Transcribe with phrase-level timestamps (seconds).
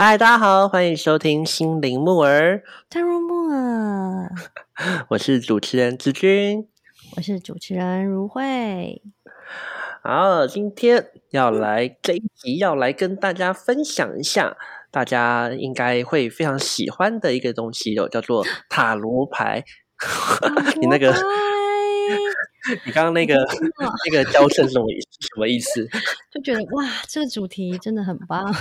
[0.00, 4.30] 嗨，大家好，欢迎收听心灵木儿，太入木耳，
[5.10, 6.68] 我是主持人子君，
[7.16, 9.02] 我是主持人如慧。
[10.04, 14.56] 好，今天要来这一集，要来跟大家分享一下，
[14.92, 19.64] 大家应该会非常喜欢的一个东西哦，叫做 塔罗牌。
[20.80, 21.12] 你那个，
[22.86, 23.34] 你刚刚那个
[24.06, 25.88] 那个娇声什么什么意思？
[26.30, 28.54] 就觉得哇，这个主题真的很棒。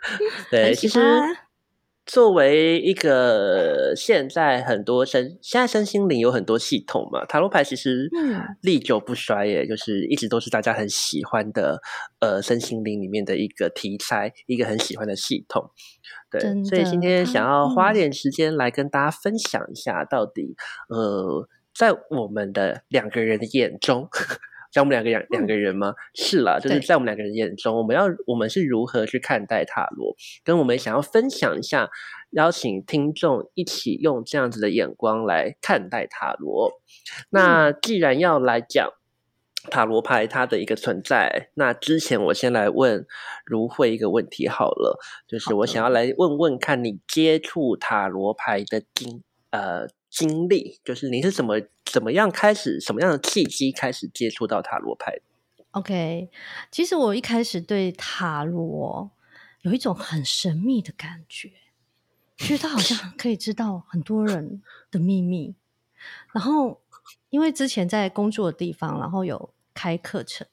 [0.50, 1.00] 对，其实
[2.06, 8.08] 作为一个现在很多身现在身心灵有很多系统嘛，塔罗牌其实
[8.62, 11.80] 历久不衰耶，就是一直都是大家很喜欢的
[12.18, 15.70] 呃身心灵里面的一个题材，一个很喜欢的系统。
[16.30, 20.56] 对，所以今天想要花点时间来跟大家分享一下，到底
[20.88, 24.08] 呃在我们的两个人的眼中。
[24.72, 25.94] 在我们两个两两个人吗？
[26.14, 30.14] 是啦，就是在我们两个人眼中，我们要我们是如何去看待塔罗？
[30.44, 31.90] 跟我们想要分享一下，
[32.30, 36.70] 邀请听众一起用这样子的眼光来看待塔罗。
[37.30, 38.88] 那既然要来讲
[39.70, 43.04] 塔罗牌它的一个存在，那之前我先来问
[43.44, 49.88] 如慧一个问题好了，就是我想要来问问看你接触塔罗牌的经呃。
[50.10, 55.16] 经历就是你是怎么怎么样开始什么样的契机开始接触到塔罗牌
[55.70, 56.28] ？OK，
[56.72, 59.12] 其实我一开始对塔罗
[59.62, 61.52] 有一种很神秘的感觉，
[62.36, 64.60] 觉得他好像 可以知道很多人
[64.90, 65.54] 的秘密。
[66.32, 66.80] 然后
[67.28, 70.44] 因为之前在工作的地方，然后有开课程，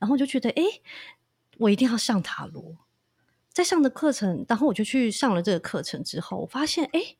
[0.00, 0.62] 然后就觉得哎，
[1.58, 2.76] 我一定要上塔罗。
[3.52, 7.16] 在上的课程，然后我就去上了这个课程之后，我发现哎。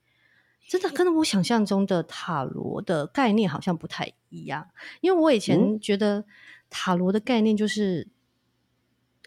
[0.66, 4.68] 真的跟我想象中的塔罗的概念好像不太一样，
[5.00, 6.24] 因为我以前觉得
[6.70, 8.08] 塔罗的概念就是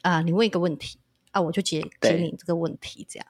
[0.02, 1.00] 啊，你问一个问题
[1.32, 3.28] 啊，我就解解你这个问题这样。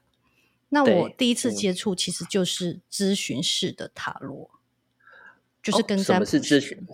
[0.69, 4.49] 那我第一次接触其实就是咨询式的塔罗，
[5.61, 6.85] 就是跟什么是咨询？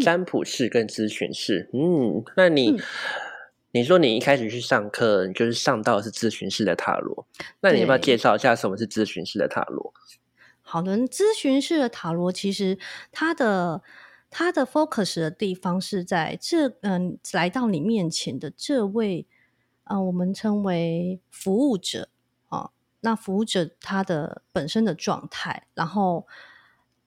[0.00, 1.70] 占卜式跟咨询式。
[1.72, 2.78] 嗯，那你
[3.70, 7.26] 你说你一开始去上课，你就是上到是咨询式的塔罗，
[7.60, 9.94] 那你要不要介绍一下什么是咨询式的塔罗？
[10.68, 12.76] 好的，咨询式的塔罗其实
[13.12, 13.84] 它的
[14.28, 19.28] 它的 focus 的地方是在这嗯，来到你面前的这位
[19.84, 22.08] 啊，我们称为服务者
[22.48, 22.72] 啊。
[23.02, 26.26] 那服务者他的本身的状态，然后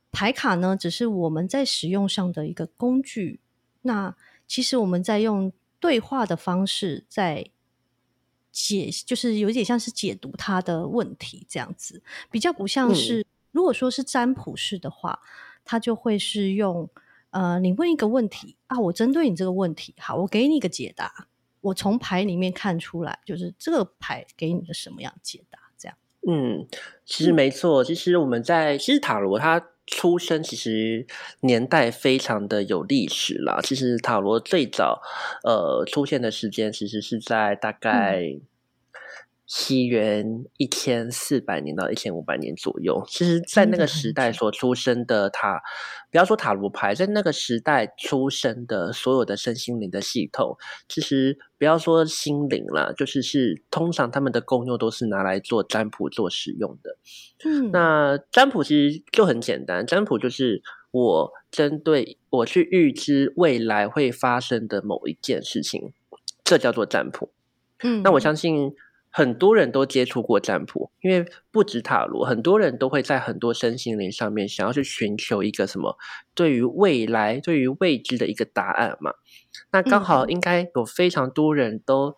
[0.10, 3.42] 牌卡呢，只是我们在使用上的一个工具。
[3.82, 4.16] 那
[4.48, 7.52] 其实我们在用对话的方式在
[8.54, 13.26] 解，就是有点像是解读他的问题这样子，比较不像是。
[13.52, 15.20] 如果说是占卜式的话，
[15.66, 16.90] 它就会是用
[17.32, 21.28] 呃，你问一个问题啊，我针对你这个问题，好，我给你一个解答，
[21.62, 25.98] 我从牌里面看出来，就是这个牌给你的什么样解答，这样。
[26.28, 26.68] 嗯，
[27.06, 31.06] 其实没错，其实我们在其实塔罗它出生其实
[31.42, 33.60] 年代非常的有历史啦。
[33.64, 35.02] 其实塔罗最早
[35.44, 38.40] 呃出现的时间，其实是在大概。
[39.52, 45.60] 西元一千四百年到一千五百年左右，其实，在那个时代所出生的塔，
[46.12, 50.56] 不要说塔罗牌，在那个时代出生的所有的身心灵的系统，
[50.88, 56.98] 其实不要说心灵了，就是是通常他们的功用都是拿来做占卜做使用的。
[57.44, 60.62] 嗯，那占卜其实就很简单，占卜就是
[60.92, 65.92] 我针对我去预知未来会发生的某一件事情，
[66.44, 67.32] 这叫做占卜。
[67.82, 68.76] 嗯，那我相信。
[69.12, 75.98] 很多人都接触过占卜，因为不止塔罗，很多人都会在很多身心灵上面想要去寻求一个什么
[76.36, 79.14] 对于未来、对于未知的一个答案嘛。
[79.72, 82.16] 那刚好应该有非常多人都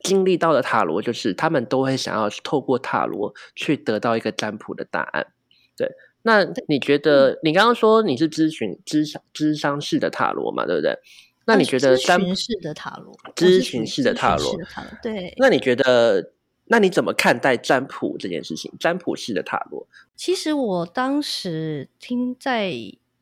[0.00, 5.28] 经历到的塔罗，就是他们都会想要透过塔罗去得到一个占卜的答案。
[5.76, 5.90] 对，
[6.22, 10.64] 那你觉得你刚刚说你是咨询、咨商、咨商式的塔罗嘛？
[10.64, 10.98] 对不对？
[11.46, 14.56] 那你觉得咨询式的塔罗，咨询式的塔罗，
[15.02, 15.34] 对。
[15.36, 16.32] 那你觉得，
[16.66, 18.72] 那你怎么看待占卜这件事情？
[18.80, 19.86] 占卜式的塔罗，
[20.16, 22.72] 其实我当时听在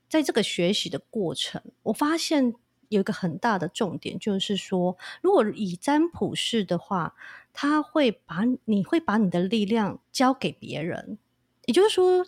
[0.08, 2.54] 在这个学习的过程，我发现
[2.90, 7.14] 有一个很大的重点，就是说，如果以占卜式的话，
[7.52, 11.18] 他会把你会把你的力量交给别人，
[11.64, 12.24] 也就是说，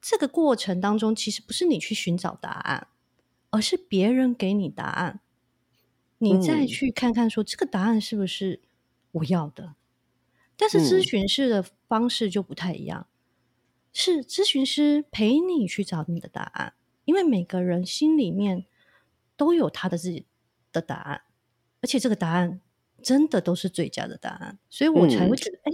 [0.00, 2.86] 这个过程当中，其实不是你去寻找答案。
[3.50, 5.20] 而是别人给你答案，
[6.18, 8.60] 你再去看看，说这个答案是不是
[9.12, 9.74] 我要的？
[10.56, 13.06] 但是咨询师的方式就不太一样，
[13.92, 16.74] 是咨询师陪你去找你的答案，
[17.04, 18.66] 因为每个人心里面
[19.36, 20.26] 都有他的自己
[20.72, 21.22] 的答案，
[21.80, 22.60] 而且这个答案
[23.00, 25.30] 真的都是最佳的答案，所以我才嗯。
[25.30, 25.72] 会觉得，哎、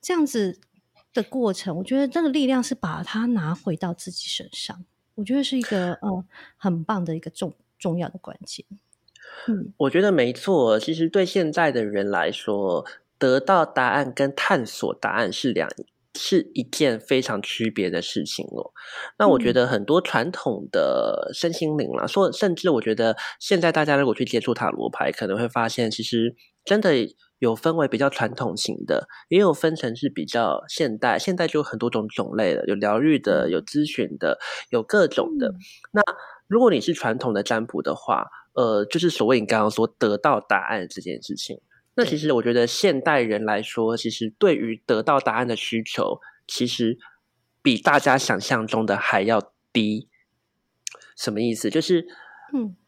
[0.00, 0.60] 这样子
[1.12, 4.84] 的过程，我觉得那个力量是把它拿回到自己身上，
[5.16, 6.24] 我觉得是一个呃
[6.56, 8.64] 很棒的一个重重要的关键。
[9.48, 10.78] 嗯我觉得没错。
[10.78, 12.86] 其实对现在的人来说，
[13.18, 15.68] 得到答案跟探索答案是两
[16.14, 18.72] 是一件非常区别的事情哦。
[19.18, 26.34] 那我觉嗯得很多传统的身心灵啦，说甚至我觉得现在大家如果去接触塔罗牌，可能会发现其实
[26.64, 26.94] 真的
[27.38, 31.18] 有分为比较传统型的，也有分成是比较现代。
[31.18, 34.38] 现代就有很多种种类了，有疗愈的，有咨询的，
[34.70, 35.48] 有各种的。
[35.48, 35.56] 嗯
[35.92, 36.02] 那
[36.46, 41.60] 如果你是传统的占卜的话，呃，就是所谓你刚刚说得到答案这件事情，
[41.96, 46.98] 那其实我觉得现代人来说，其实对于得到答案的需求，其实
[47.62, 50.08] 比大家想象中的还要低。
[51.16, 51.68] 什么意思？
[51.68, 52.06] 就是
[52.54, 52.85] 嗯是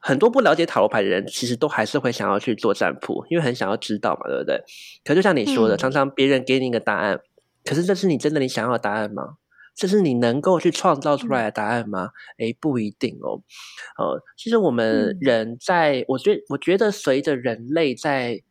[0.00, 4.62] 很多不了解塔罗牌的人，其实都还是会想要去做占卜，因为很想要知道嘛，对不对？
[5.04, 7.20] 可就像你说的，嗯常常别人给你一个答案，
[7.64, 9.36] 可是这是你真的你想要的答案吗？
[9.76, 12.10] 这是你能够去创造出来的答案吗？
[12.38, 13.40] 诶，不一定哦。
[13.96, 18.42] 呃，其实我们嗯人在，我觉我觉得随着人类在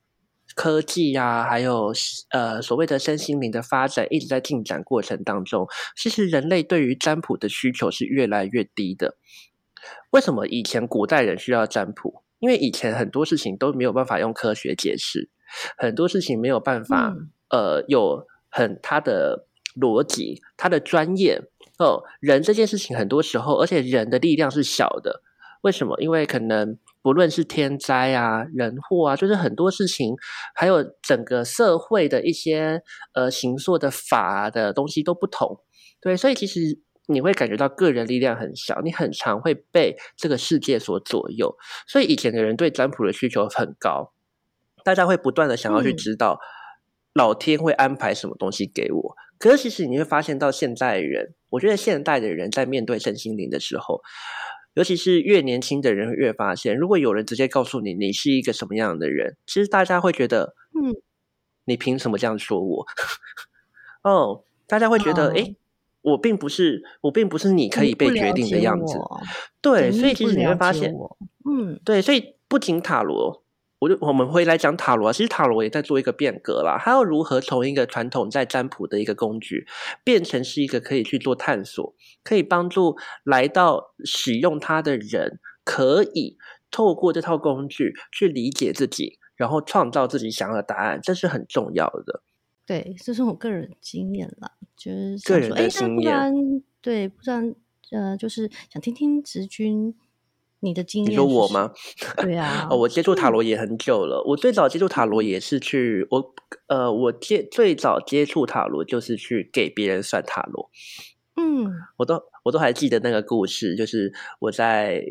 [0.55, 1.93] 科技啊，还有
[2.29, 9.17] 呃所谓的身心灵的发展一直在进展过程当中，其实人类对于占卜的需求是越来越低的。
[10.11, 12.23] 为什么以前古代人需要占卜？
[12.39, 15.29] 因为以前很多事情都没有办法用科学解释，
[15.77, 21.41] 很多事情没有办法、嗯呃有很它的逻辑、它的专业
[21.79, 22.03] 哦。
[22.19, 25.21] 人这件事情很多时候，而且人的力量是小的，
[25.61, 25.99] 为什么？
[25.99, 30.15] 因为可能不论是天灾啊、人祸啊，就是很多事情，
[30.53, 32.81] 还有整个社会的一些
[33.13, 35.59] 呃行塑的法的东西都不同，
[35.99, 36.79] 对，所以其实
[37.11, 41.55] 你会感觉到个人力量很小，你很常会被这个世界所左右，
[41.87, 44.13] 所以以前的人对占卜的需求很高，
[44.83, 46.39] 大家会不断的想要去嗯知道
[47.13, 49.15] 老天会安排什么东西给我。
[49.39, 54.01] 可是其实你会发现到现在的人，我觉得现代的人在面对身心灵的时候，
[54.75, 60.93] 尤其是越年轻的人越发现，如果有人直接告诉你你是一个什么样的人，其实大家会觉得，嗯，
[61.65, 62.85] 你凭什么这样说我？
[64.03, 65.55] 哦，大家会觉得，哦诶，
[66.01, 68.97] 我并不是，我并不是你可以被决定的样子。
[69.61, 70.93] 对，所以其实你会发现，
[71.49, 73.43] 嗯对，所以不仅塔罗，
[73.79, 76.77] 我就我们回来讲塔罗啊，其实塔罗也在做一个变革啦。
[76.79, 79.67] 它要如何从一个传统在占卜的一个工具，
[80.03, 81.93] 变成是一个可以去做探索，
[82.23, 86.37] 可以帮助来到使用它的人，可以
[86.71, 92.23] 透过这套工具去理解自己，然后创造自己想要的答案，这是很重要的。
[92.69, 96.33] 对，这是我个人经验啦，就是个人的想说，哎，那不然
[96.81, 97.55] 对，不然
[97.89, 99.95] 呃，就是想听听直君
[100.59, 101.11] 你的经验。
[101.11, 101.47] 你说我？
[101.47, 101.73] 吗？
[102.17, 104.23] 对啊， 哦，我接触塔罗也很久了。
[104.23, 106.35] 我最早接触塔罗也是去我
[106.67, 110.69] 呃，我接最早接触塔罗就是去给别人算塔罗。
[111.41, 115.03] 嗯我都我都还记得那个故事，就是我在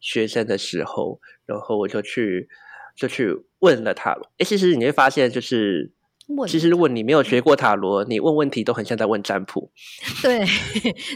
[0.00, 2.46] 学生的时候，然后我就去
[2.94, 4.30] 就去问了塔罗。
[4.36, 5.94] 诶，其实你会发现，就是
[6.26, 9.70] 问其实如果你没有学过塔罗，你问问题都很像在问占卜。
[10.22, 10.44] 对，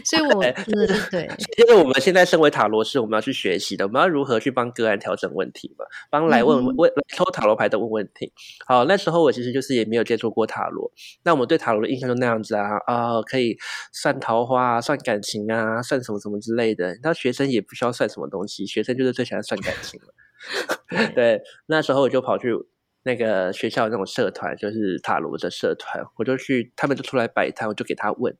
[0.05, 8.31] 所以我是对， 因为我们现在身为塔罗师，我们要去学习的，我们要如何去帮个案调整问题嘛，帮来问问来抽塔罗牌的问问题。
[8.65, 10.91] 好，那时候我其实就是也没有接触过塔罗，
[11.23, 13.57] 那我们对塔罗的印象就那样子啊啊、可以
[13.91, 16.97] 算桃花啊，算感情啊，算什么什么之类的。
[17.03, 20.13] 那学生也不需要算什么东西，学生就是最喜欢算感情了。
[21.13, 22.49] 对，那时候我就跑去
[23.03, 28.35] 那个学校那种社团，就是塔罗的社团，我就去，他们就出来摆摊，我就给他问。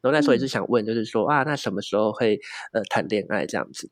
[0.00, 2.38] 然后那时候也是想问，就是说、啊，那什么时候会
[2.72, 3.90] 呃谈恋爱这样子？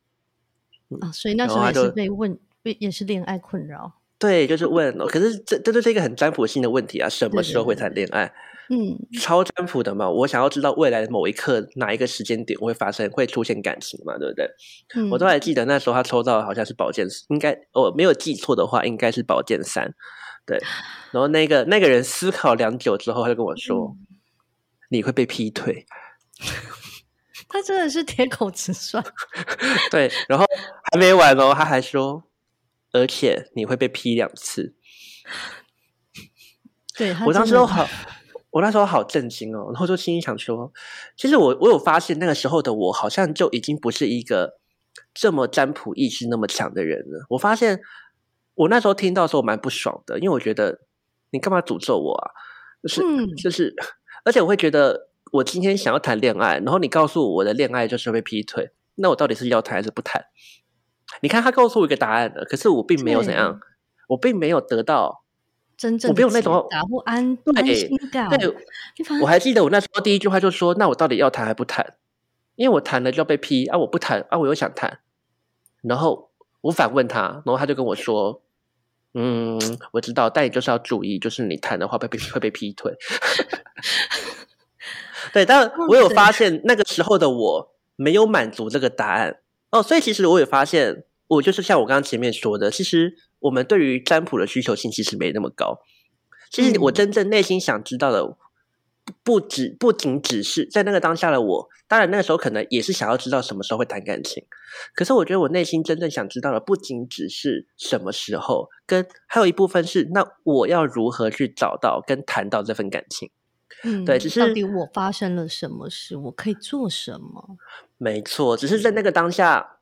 [1.00, 3.94] 啊，所以那时候也是被问，被也是恋爱困扰。
[4.18, 5.06] 对，就是问哦。
[5.06, 8.32] 可是这这就是一个很占卜性的问题啊，什么对时候会对谈恋爱？
[8.70, 14.48] 嗯超占卜的嘛，我想要知道未来的某一刻哪一个时间点会发生，会出现感情嘛，对不对？
[14.94, 19.94] 嗯，我都还记得那时候他抽到的好像是宝剑，应该我没有记错的话，应该是宝剑三。
[20.46, 20.58] 对，
[21.10, 24.06] 然后那个那个人思考良久之后，他就跟我说：“嗯
[24.90, 25.86] 你会被劈腿。
[27.48, 29.04] 他真的是铁口直断。
[29.90, 30.44] 对，然后
[30.92, 32.22] 还没完哦，他还说
[32.94, 34.74] ：“而且你会被劈两次。
[36.96, 37.86] 对，我当时都好，
[38.50, 40.72] 我那时候好震惊哦，然后就心里想说，
[41.16, 44.58] 其实我我有发现那个时候的我好像就已经不是一个
[45.12, 47.26] 这么占卜意识那么强的人了。
[47.30, 47.80] 我发现
[48.54, 50.82] 我那时候听到的时候蛮不爽的，因为我觉得
[51.30, 52.30] 你干嘛诅咒我啊？
[52.80, 53.74] 就是、嗯就是，
[54.24, 60.26] 而且我会觉得我今天想要谈恋爱，然后你告诉我我的恋爱就是被劈腿，那我到底是要谈还是不谈？
[61.24, 63.58] 你看他告诉我一个答案了，可是我并没有怎样，
[64.08, 65.24] 我并没有得到
[65.74, 67.16] 真正我没有那种打不安
[67.54, 68.28] 安对心感。
[68.28, 68.54] 对，
[69.22, 71.94] 我还记得我那时候第一句话就说：“那我到底要谈还不谈？
[72.56, 74.98] 因为我谈了就要被批啊，我不谈啊，我又想谈。”
[75.80, 78.42] 然后我反问他，然后他就跟我说
[79.14, 79.58] ：“嗯，
[79.92, 82.92] 我知道，但你就是要注意，就是你谈的话会被会被劈腿。
[85.32, 89.38] ”对，但 我有发现那个时候的我没有满足这个答案
[89.70, 95.78] 哦，所以其实我也发现，我就是像我刚刚前面说的，其实我们对于占卜的需求性其实没那么高。
[96.50, 98.36] 其实我嗯真正内心想知道的，不
[99.22, 104.44] 不只不仅只是在那个当下的我，当然那个时候可能也是想要知道什么时候会谈感情，
[104.94, 113.30] 可是我觉得我内心真正想知道的，不仅只是什么时候，跟还有一部分是那我要如何去找到跟谈到这份感情。
[113.82, 117.56] 嗯，对只是到底我发生了什么事，我可以做什么？
[117.98, 119.73] 没错，只是在那个当下，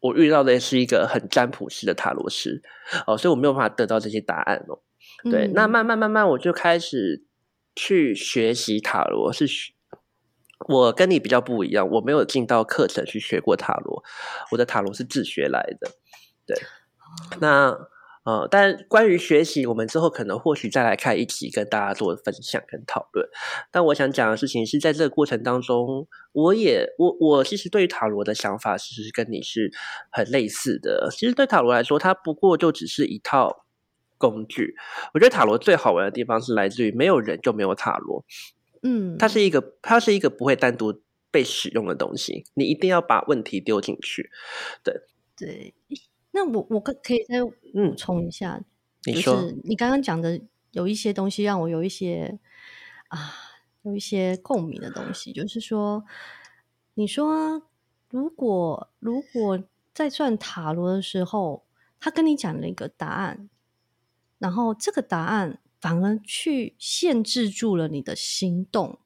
[0.00, 2.62] 我遇到的是一个很占卜式的塔罗师
[3.06, 4.80] 哦，所以我没有办法得到这些答案哦。
[5.30, 7.24] 对，嗯那慢慢慢慢我就开始
[7.74, 9.72] 去学习塔罗，是学
[10.68, 14.02] 我跟你比较不一样，我没有进到课程去学过塔罗，
[14.52, 15.90] 我的塔罗是自学来的。
[16.46, 16.56] 对，
[17.40, 17.76] 那
[18.28, 23.26] 呃，但关于学习，我们之后可能或许再来开一集跟大家做分享跟讨论。
[23.70, 29.72] 但我想讲的事情是在这个过程当中，我也我我其实对于塔罗的想法，其实跟你是
[30.10, 31.08] 很类似的。
[31.10, 33.64] 其实对塔罗来说，它不过就只是一套
[34.18, 34.74] 工具。
[35.14, 38.22] 我觉得塔罗最好玩的地方是来自于没有人就没有塔罗，
[38.82, 44.28] 嗯，它是一个它是一个不会单独被使用的东西，你一定要把问题丢进去。
[44.84, 44.94] 对
[45.34, 45.72] 对。
[46.38, 48.62] 那我我可可以再补嗯，充一下，
[49.02, 50.40] 就你说是你刚刚讲的
[50.70, 52.38] 有一些东西让我有一些
[53.08, 53.34] 啊，
[53.82, 56.04] 有一些共鸣的东西，就是说，
[56.94, 57.62] 你说
[58.08, 61.64] 如果如果在算塔罗的时候，
[61.98, 63.50] 他跟你讲了一个答案，
[64.38, 69.00] 然后这个答案反而去限制住了你的行动，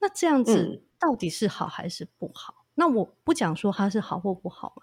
[0.00, 2.54] 那这样子嗯到底是好还是不好？
[2.76, 4.82] 那我不讲说它是好或不好嘛，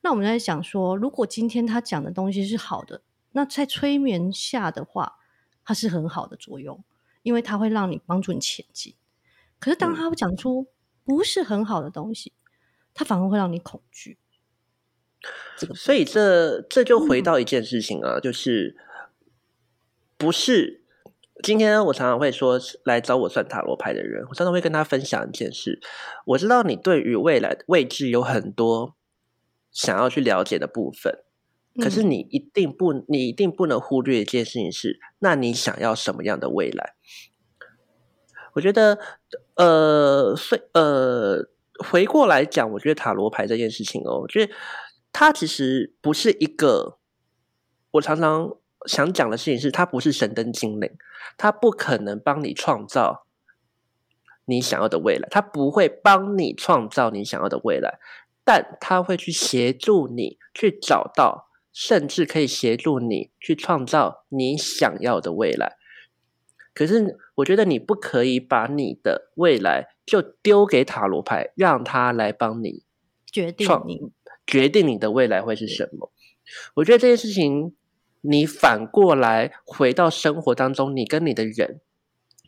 [0.00, 3.02] 那我们在想说，如果今天他讲的东西是好的，
[3.32, 5.18] 那在催眠下的话，
[5.64, 6.82] 它是很好的作用，
[7.22, 8.94] 因为它会让你帮助你前进。
[9.58, 10.66] 可是当嗯他讲出
[11.04, 12.32] 不是很好的东西，
[12.92, 14.18] 它反而会让你恐惧。
[15.56, 18.76] 这个所以这这就回嗯到一件事情啊，就是
[20.16, 20.82] 不是
[21.44, 25.80] 今天我常常会说来找我算塔罗牌的人，我常常会跟他分享一件事。
[26.24, 28.96] 我知道你对于未来的未知有很多
[29.72, 31.24] 想要去了解的部分，
[31.80, 36.94] 可是嗯你一定不，你一定不能忽略一件事情是，那你想要什么样的未来？
[38.54, 38.98] 我觉得，
[39.54, 41.48] 呃，所以呃，
[41.88, 44.52] 回过来讲，我觉得塔罗牌这件事情哦，我觉得
[45.10, 46.98] 它其实不是一个，
[47.92, 50.90] 我常常想讲的事情是，它不是神灯精灵，
[51.38, 53.26] 它不可能帮你创造
[54.44, 57.98] 你想要的未来，它不会帮你创造你想要的未来，
[58.44, 65.76] 但他会去协助你去找到，甚至可以协助你去创造你想要的未来。
[66.74, 72.84] 可是，我觉得你不可以把你的未来就丢给塔罗牌，让他来帮你
[73.26, 74.00] 决定你
[74.46, 76.10] 决定你的未来会是什么。
[76.76, 77.76] 我觉得这件事情，
[78.22, 81.82] 你反过来回到生活当中，你跟你的人，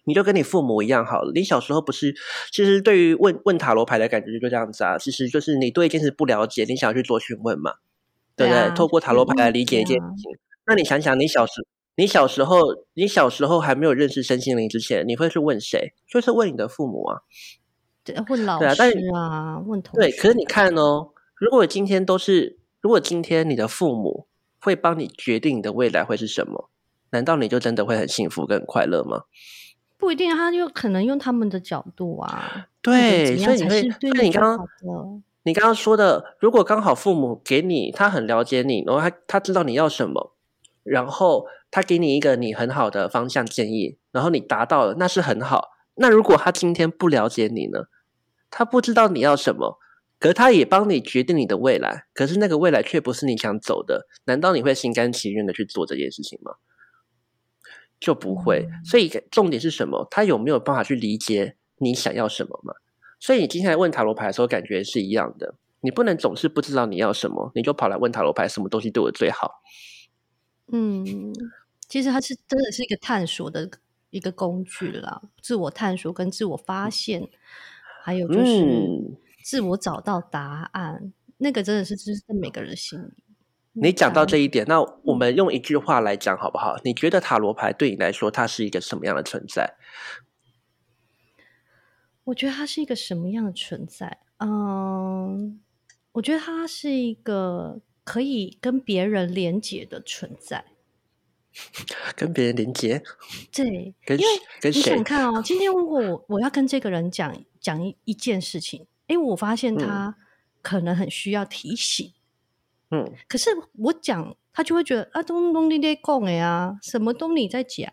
[0.04, 1.32] 你就跟你父母一样好了。
[1.34, 2.14] 你小时候不是，
[2.52, 7.72] 其实对于问问塔罗牌的感觉就这样子啊，其实就是你对一件事不了解，你想要去做询问嘛，
[8.36, 8.60] 对不对？
[8.60, 10.30] 对啊透过塔罗牌来理解一件事情。
[10.66, 12.60] 那你想想，你小时你小时候，
[12.94, 15.94] 你小时候还没有认识身心灵之前，你会去问谁？
[16.08, 17.20] 就是问你的父母啊。
[18.02, 24.26] 对问老对啊但师啊，问同对，可是你看哦，如果今天都是，如果今天你的父母
[24.60, 26.68] 会帮你决定你的未来会是什么，
[27.10, 29.22] 难道你就真的会很幸福跟很快乐吗？
[30.04, 35.22] 不一定，他就可能用他们的角度啊，对，所以你会，怎样才是对所以你刚刚。
[35.46, 40.34] 你刚刚说的，如果刚好父母给你，他很了解你，然后他他知道你要什么，
[40.82, 45.70] 然后他给你一个你很好的方向建议，然后你达到了，那是很好。
[45.96, 47.84] 那如果他今天不了解你呢？
[48.50, 49.78] 他不知道你要什么，
[50.18, 56.52] 可是他也帮你决定你的未来，可是那个未来却不是你想走的，难道你会心甘情愿的去做这件事情吗？
[58.04, 58.68] 就不会。
[58.70, 60.06] 嗯所以重点是什么？
[60.10, 62.74] 他有没有办法去理解你想要什么嘛？
[63.18, 65.54] 所以你今天来问塔罗牌的时候，感觉是一样的。
[65.80, 69.62] 你不能总是不知道你要什么，你就跑来问塔罗牌，什么东西对我最好？
[70.72, 71.04] 嗯，
[71.88, 73.70] 其实它是真的是一个探索的
[74.10, 77.28] 一个工具啦，自我探索跟自我发现，
[78.02, 83.23] 还有就是嗯自我找到答案，那个真的是就是在每个人心里。
[83.74, 86.76] 你讲到这一点，那我们用一句话来讲好不好？
[86.84, 89.74] 你觉得塔罗牌对你来说，它是一个什么样的存在？
[92.24, 94.18] 我觉得它是一个什么样的存在？
[94.38, 95.60] 嗯，
[96.12, 100.64] 我觉得它是一个可以跟别人连接的存在。
[102.16, 103.02] 跟别人连接？
[103.52, 105.04] 对， 跟因为跟你想？
[105.04, 110.16] 看哦，今天如果我我要跟这个人讲讲一一件事情，哎，我发现他
[110.62, 112.12] 可能很需要提醒，
[112.94, 117.92] 嗯，可是我讲他就会觉得啊，东东你在讲哎呀，什么东你在讲。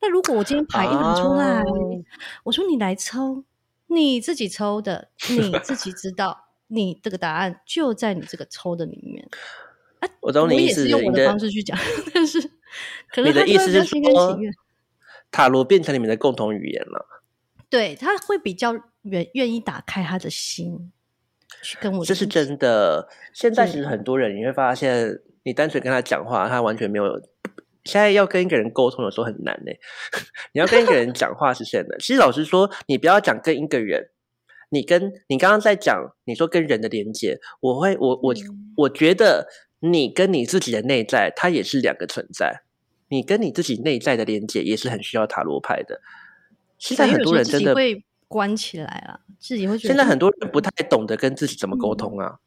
[0.00, 1.62] 那如果我今天牌一拿出来，啊
[2.44, 3.44] 我说你来抽，
[3.88, 9.28] 你自己抽的，你自己知道，你这个答案就在你这个抽的里面。
[10.20, 11.76] 我懂你意思我也是用我的方式去讲，
[12.14, 12.40] 但是
[13.10, 14.52] 可能你的意思是心甘说情愿。
[15.30, 17.06] 塔罗变成你们的共同语言了，
[17.68, 20.95] 对，他会比较愿愿意打开他的心，去
[21.80, 23.08] 跟我这是真的。
[23.32, 27.20] 现在其实很多人你会发现，你单纯跟他讲话，他完全没有。
[27.84, 29.72] 现在要跟一个人沟通，的时候很难呢。
[30.52, 31.96] 你要跟一个人讲话是真的。
[31.98, 34.10] 其实老实说，你不要讲跟一个人，
[34.70, 39.46] 你跟你刚刚在讲，你说跟人的连接，我会我我嗯我觉得
[39.78, 42.62] 你跟你自己的内在，它也是两个存在。
[43.08, 46.00] 你跟你自己内在的连接也是很需要塔罗牌的。
[46.78, 52.38] 现在很多人真的会关起来了，自己会觉得现在很多嗯人不太懂得跟自己怎么沟通啊。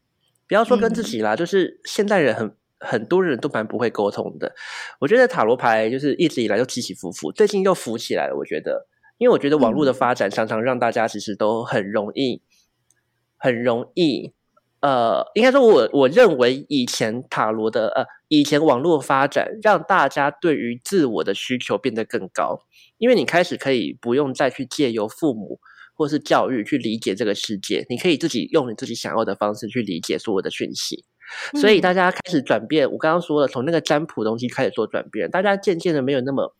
[0.48, 4.55] 不要说跟自嗯己啦，就是现代人很很多人都蛮不会沟通的。
[5.00, 8.36] 我觉得塔罗牌就是一直以来都起起伏伏，最近又浮起来了。
[8.36, 8.88] 我觉得，
[9.19, 12.41] 因为我觉得网络的嗯发展常常让大家其实都很容易，
[13.38, 14.33] 很容易。
[14.81, 22.62] 呃，应该说我我认为以前塔罗的呃，以前网络发展让大家对于自我的需求变得更高，
[22.98, 25.59] 因为你开始可以不用再去借由父母
[25.99, 31.03] 或是教育去理解这个世界，你可以自己用你自己想要的方式去理解所有的讯息。
[31.59, 36.55] 所以嗯大家开始转变，我刚刚说了，从那个占卜东西开始做转变，大家渐渐的没有那么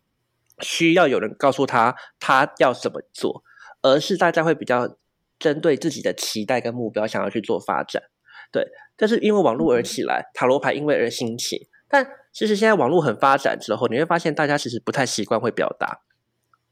[0.60, 3.42] 需要有人告诉他他要怎么做，
[3.82, 4.98] 而是大家会比较
[5.40, 8.04] 针对自己的期待跟目标想要去做发展。
[8.52, 11.70] 对，但是因为网络而起来，塔罗牌因为而兴起。
[11.88, 16.02] 但其实现在网络很发展之后，你会发现大家其实不太习惯会表达，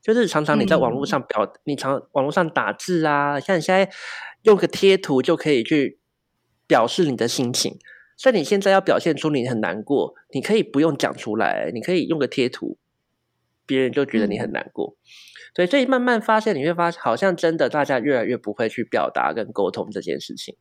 [0.02, 3.90] 就是常常你在网络上表，你常网络上打字啊，像你现在
[4.44, 6.00] 用个贴图就可以去
[6.66, 7.78] 表示你的心情。
[8.16, 12.80] 所以你现在要表现出你很难过，你可以不用讲出来，你可以用个贴图，
[13.66, 14.98] 别人就觉得你很难过。
[15.54, 20.56] 对，所以慢慢发现，你会发现好像真的大家越来越不会去表达跟沟通这件事情。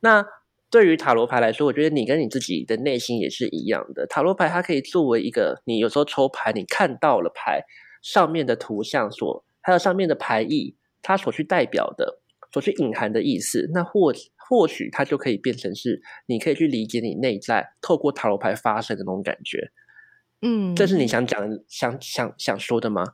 [0.00, 0.26] 那
[0.68, 4.06] 对于塔罗牌来说，我觉得你跟你自己的内心也是一样的。
[4.06, 7.62] 塔罗牌它可以作为一个，你有时候抽牌，你看到了牌
[8.02, 12.20] 上面的图像所，还有上面的牌意，它所去代表的、
[12.52, 19.70] 所去隐含的意思，那或或许它就可以变成是你可以去理解你内在透过塔罗牌发生的那种感觉。
[20.40, 23.04] 嗯，这是你想讲、想想想说的吗？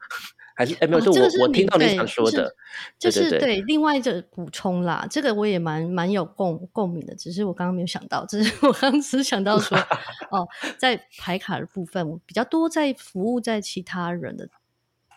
[0.56, 2.54] 还是哎，没有，哦是我、我听到你想说的，
[2.96, 9.76] 就是对另外就补充啦，这个我也蛮蛮有共共鸣的，只是我刚刚没有想到，只是我刚刚只是想到说，
[10.30, 10.46] 哦，
[10.78, 14.48] 在牌卡的部分，我比较多在服务在其他人的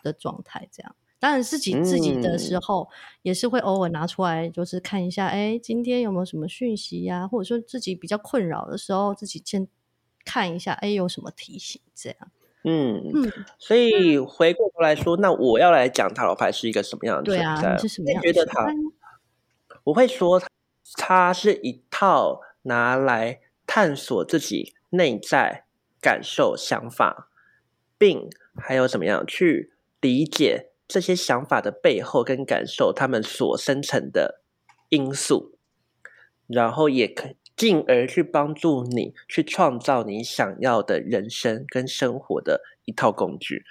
[0.02, 0.94] 的状态，这样。
[1.20, 2.88] 当然，自己自己的时嗯候
[3.22, 9.66] 也是会偶尔拿出来，就是看一下，哎，今天有没有什么讯息呀、或者说自己比较困扰的时候，自己先
[10.24, 12.30] 看一下，哎，有什么提醒这样。
[12.62, 17.72] 嗯嗯，所以回过头来说，那我要来讲塔罗牌是一个什么样的对啊，存在？
[17.72, 19.78] 你是什么我样会觉得它的存在呢？
[19.84, 20.48] 我会说它，
[20.96, 25.64] 它是一套拿来探索自己内在
[26.00, 27.28] 感受、想法，
[27.96, 34.42] 并还有怎么样去理解这些想法的背后跟感受，他们所生成的
[34.88, 35.58] 因素，
[36.46, 43.64] 然后也可进而去帮助你去创造你想要的人生跟生活的一套工具。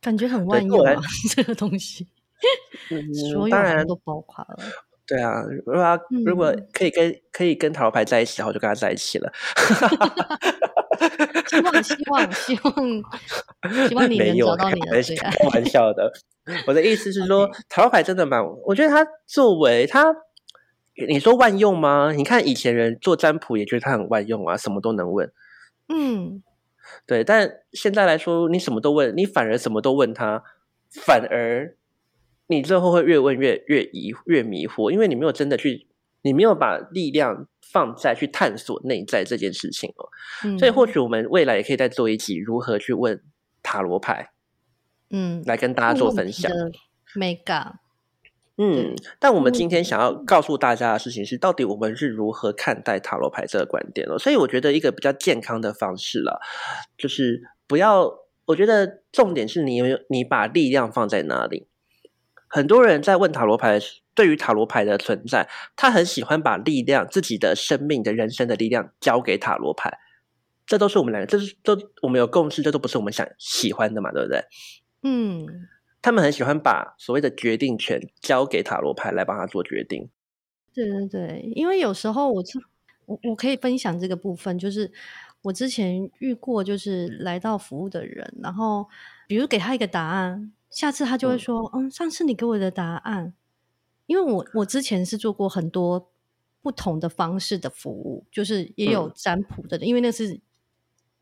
[0.00, 2.08] 感觉很万用啊， 这个东西，
[2.90, 4.58] 嗯所有当然都包括了。
[5.06, 9.32] 对啊，如果他如果嗯可以跟可以跟塔罗牌在一起的话，我就跟他在一起了。
[11.48, 15.30] 希望希望希望希望你能找到你开玩笑的最爱。
[15.30, 16.12] 开玩笑的。
[16.66, 20.14] 我的意思是说罗牌真的蛮，我觉得它作为它，
[21.08, 22.12] 你说万用吗？
[22.12, 25.32] 你看以前人做占卜也觉得他很万用啊，什么都能问。
[25.88, 26.42] 嗯，
[27.06, 30.42] 对，但现在来说，你什么都问，你反而什么都问他，
[30.90, 31.76] 反而
[32.48, 35.86] 你最后会越问越越疑越迷惑，因为你没有真的去，
[36.22, 40.08] 你没有把力量放在去探索内在这件事情哦。
[40.44, 43.22] 嗯所以或许我们未来也可以再做一集如何去问
[43.62, 44.30] 塔罗牌，
[45.10, 46.50] 嗯，来跟大家做分享。
[47.16, 47.72] mega
[48.58, 54.18] 嗯，但我们今天想要告诉大家的事情是，到底我们是如何看待塔罗牌这个观点哦。
[54.18, 56.40] 所以我觉得一个比较健康的方式了，
[56.98, 58.20] 就是不要。
[58.46, 61.68] 我觉得重点是你有你把力量放在哪里。
[62.48, 63.78] 很多人在问塔罗牌，
[64.14, 69.98] 对于塔罗牌的存在，他很喜欢把力量、自己的生命的人生的力量交给塔罗牌。
[70.66, 74.44] 这都是我们两个，这是都我们有共识，这都不是我们想喜欢的嘛，对不对？
[75.02, 75.68] 嗯。
[76.04, 80.10] 他们很喜欢把所谓的决定权交给塔罗牌来帮他做决定。
[80.74, 82.42] 对对对，因为有时候我
[83.06, 84.90] 我我可以分享这个部分，就是
[85.42, 88.88] 我之前遇过，就是来到服务的人，然后
[89.28, 93.34] 比如给他一个答案，下次他就会说：“嗯，上次你给我的答案。”
[94.06, 96.10] 因为我我之前是做过很多
[96.60, 100.40] 不同的方式的服务，就是也有占卜的，因为那是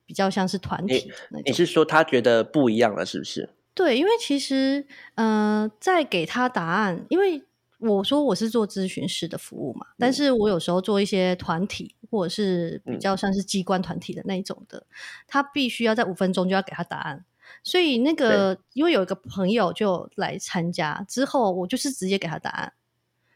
[0.07, 1.11] 比较像是团体。
[1.45, 3.51] 你是说他觉得不一样了，是不是？
[3.73, 7.43] 对，因为其实，呃，在给他答案，因为
[7.79, 14.85] 我说我是做咨询师的服务嘛，但是我有时候做一些团体或者是比较像是机关团体的那一种的，
[15.27, 17.25] 他必须要在五分钟就要给他答案，
[17.63, 22.73] 所以那个因为有一个朋友就来参加之后，我就是直接给他答案，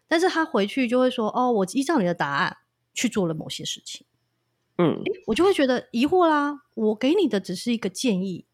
[0.09, 2.57] 但是他回去就会说，哦，我依照你的答案
[2.93, 4.07] 去做了某些事情，
[4.79, 8.47] 嗯，我就会觉得疑惑啦，我给你的只是一个建议。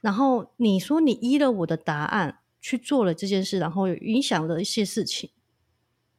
[0.00, 5.30] 然后你说你依了我的答案去做了这件事，然后影响了一些事情，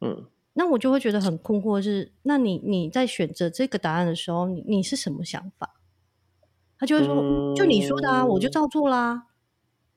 [0.00, 5.73] 嗯，那我就会觉得很困惑，是那你你在选择这个答案的时候，你你是什么想法？
[6.78, 9.26] 他就会说，就你说的啊，我就照做啦。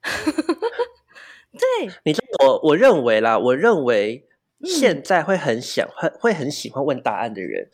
[0.03, 4.27] 对，你知道我我认为啦，我认为
[4.63, 7.69] 现在会很想很会很喜欢问答案的人，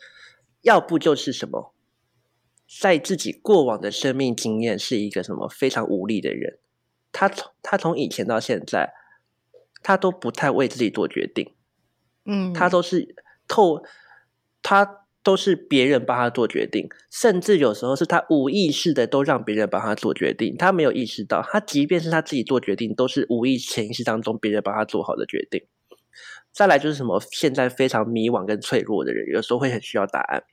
[0.62, 1.74] 要不就是什么。
[2.80, 6.58] 在自己过往的生命经验是一个什么非常无力的人，
[7.12, 8.92] 他从他从以前到现在，
[9.82, 11.54] 他都不太为自己做决定，
[12.24, 13.14] 嗯，他都是
[13.46, 13.84] 透，
[14.62, 25.64] 他都是别人帮他做决定，甚至有时候是他无意识的都让别人帮他做决定，他没有意识到，他即便是他自己做决定，都是无意潜意识当中别人帮他做好的决定。
[26.52, 30.44] 再来就是什么，现在非常迷惘跟脆弱的人，有时候会很需要答案。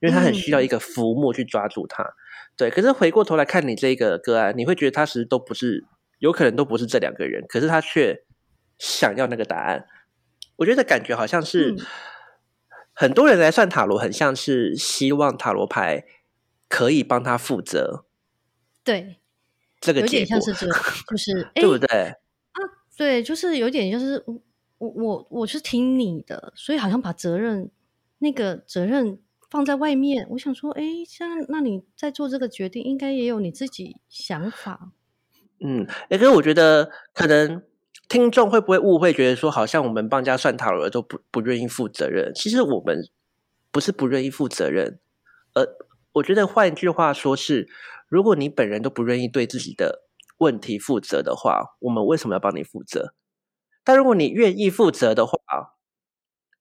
[0.00, 2.08] 因为他很需要一个浮木去抓住他，
[2.56, 2.70] 对。
[2.70, 5.84] 可是回过头来看你这个个案，你会觉得他其实都不是，
[6.20, 8.22] 有可能都不是这两个人，可是他却
[8.78, 9.86] 想要那个答案。
[10.54, 11.74] 我觉得感觉好像是
[12.98, 16.04] 很多人来算塔罗，很像是希望塔罗牌
[16.68, 18.04] 可以帮他负责。
[18.82, 19.18] 对，
[19.80, 21.88] 这个有点像是这，就 是对不对？
[21.96, 22.58] 啊，
[22.96, 24.24] 对，就是有点就是
[24.78, 27.70] 我我我是听你的，所以好像把责任
[28.18, 29.20] 那个责任。
[29.50, 34.92] 放在外面，我想说，哎，像那你在做这个决定，应该也有你自己想法。
[35.60, 37.62] 嗯，哎，可是我觉得可能
[38.08, 42.32] 听众会不会误会，觉得说好像我们帮家算塔罗都不不愿意负责任。
[42.34, 43.02] 其实我们
[43.70, 44.98] 不是不愿意负责任，
[45.54, 45.64] 呃，
[46.12, 47.68] 我觉得换一句话说是，
[48.08, 50.06] 如果你本人都不愿意对自己的
[50.38, 53.14] 问题负责的话，我们为什么要帮你负责？
[53.84, 55.38] 但如果你愿意负责的话，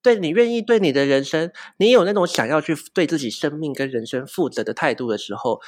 [0.02, 5.62] 对你愿意对你的人生，你有那种想要去对自己生命跟人生负责的态度的时候，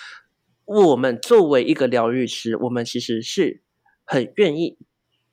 [0.65, 3.63] 我们作为一个疗愈师，我们其实是
[4.05, 4.77] 很愿意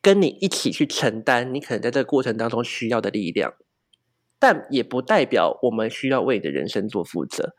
[0.00, 3.54] 跟你一起去承担你可能在这个过程当中需要的力量，
[4.38, 7.54] 但也不代表我们需要为你的人生做负责。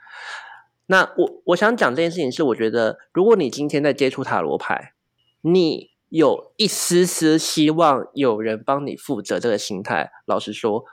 [0.87, 4.93] 那我我想讲这件事情是，我觉得如果你今天在接触塔罗牌，
[5.41, 10.85] 你有一丝丝希望有人帮你负责这个心态，老实说。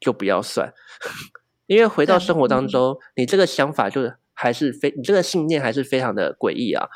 [0.00, 0.74] 就不要算，
[1.66, 6.86] 因为回到生活当中，你这个想法就还是非你这个信念还是非常的诡异啊！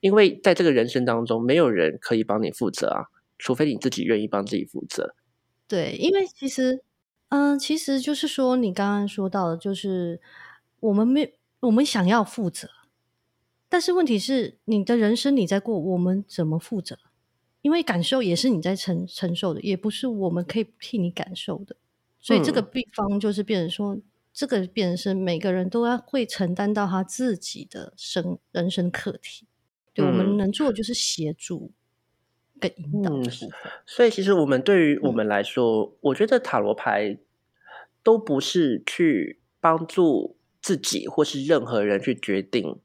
[0.00, 3.06] 因为在这个人生当中，没有人可以帮你负责啊，
[3.38, 5.14] 除非你自己愿意帮自己负责。
[5.66, 6.82] 对，因为其实，
[7.28, 10.20] 嗯，其实就是说，你刚刚说到的，就是
[10.80, 12.68] 我们没我们想要负责，
[13.68, 16.98] 但是问题是，你的人生你在过，我们怎么负责？
[17.60, 21.76] 因为感受也是你在承承受的，也不是我们可以替你感受的。
[22.20, 23.98] 所以这个地方就是变成说，
[24.32, 29.46] 这个变成是每个人都要会承担到他自己的生人生课题。
[29.92, 31.72] 对，我们能做的就是协助
[32.60, 33.50] 跟引导的部分。
[33.86, 37.18] 所以其实我们对于我们来说，我觉得塔罗牌
[38.02, 42.78] 都不是去帮助自己或是任何人去决定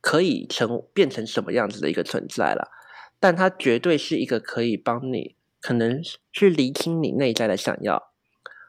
[0.00, 2.70] 可以成变成什么样子的一个存在了，
[3.20, 6.00] 但它绝对是一个可以帮你可能
[6.32, 8.10] 去厘清你内在的想要。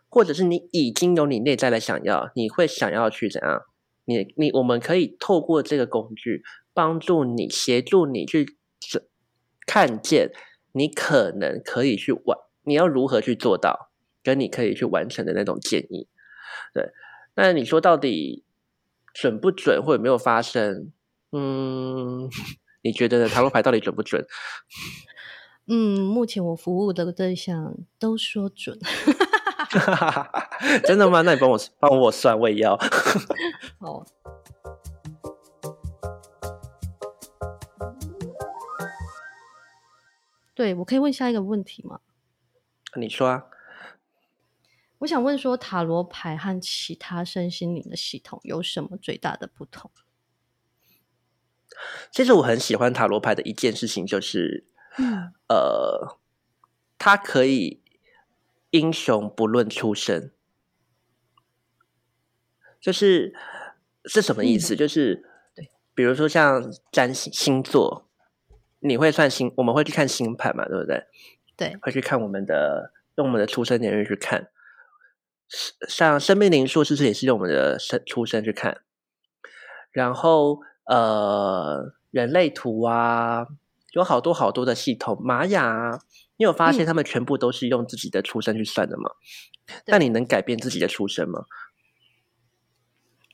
[0.09, 3.63] 或者是你已经有你内在的想要，你会想要去怎样？
[4.05, 8.57] 你你我们可以透过这个工具帮助你，协助你去
[9.65, 10.31] 看见
[10.73, 13.89] 你可能可以去完你要如何去做到，
[14.23, 16.07] 跟你可以去完成的那种建议。
[16.73, 16.91] 对，
[17.35, 18.43] 那你说到底
[19.13, 20.91] 准不准，或有没有发生？
[21.31, 22.29] 嗯，
[22.83, 24.25] 你觉得塔罗牌到底准不准？
[25.67, 28.77] 嗯，目前我服务的对象都说准。
[30.85, 31.21] 真的吗？
[31.23, 32.73] 那你帮我帮我算，我也要。
[33.79, 34.05] 哦。
[40.53, 42.01] 对，我可以问下一个问题吗？
[42.95, 43.45] 你说啊。
[44.99, 49.91] 我想问说，塔罗牌和其他身心灵的系统有什么最大的不同？
[52.09, 54.65] 其实我很喜欢塔罗牌的一件事情，就是，
[55.49, 56.17] 呃，
[56.97, 57.81] 它可以
[58.69, 60.31] 英雄不论出身，
[62.79, 63.35] 就是
[64.05, 64.73] 是什么意思？
[64.73, 68.07] 就是对，比如说像占星星座，
[68.83, 71.03] 你会算星，我们会去看星盘嘛，对不对？
[71.55, 74.49] 对，会去看我们的，用我们的出生年月去看。
[75.87, 78.81] 像生命灵数，是不是也是用我们的生出生去看？
[79.91, 83.47] 然后呃，人类图啊，
[83.93, 85.99] 有好多好多的系统，玛雅，啊，
[86.37, 89.11] 你有发现他们全部都是用自己的出生去算的吗？
[89.85, 91.45] 那你能改变自己的出生吗？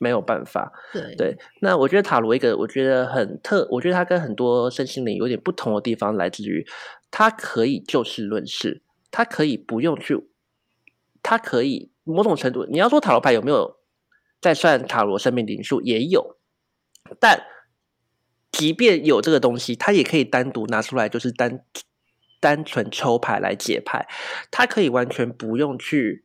[0.00, 0.72] 没有办法。
[0.92, 6.66] 对对，那我觉得塔罗一个我觉得很特，我觉得它跟很多身心灵有点不同的地方，来自于
[7.12, 8.82] 它可以就事论事，
[9.12, 10.18] 它可以不用去，
[11.22, 11.92] 它可以。
[12.02, 13.76] 某种程度，你要说塔罗牌有没有
[14.40, 16.38] 在算塔罗生命灵数，也有。
[17.20, 17.44] 但
[18.50, 21.64] 即便有这个东西，它也可以单独拿出来，就是单
[22.40, 24.08] 单纯抽牌来解牌。
[24.50, 26.24] 它可以完全不用去，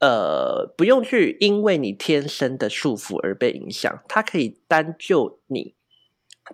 [0.00, 4.02] 呃，不用去因为你天生的束缚而被影响。
[4.08, 5.74] 它可以单就你，